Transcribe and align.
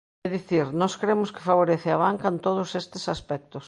É 0.25 0.27
dicir, 0.35 0.65
nós 0.81 0.93
cremos 1.01 1.33
que 1.35 1.45
favorece 1.49 1.89
a 1.91 2.01
banca 2.05 2.27
en 2.33 2.37
todos 2.45 2.69
estes 2.81 3.03
aspectos. 3.15 3.59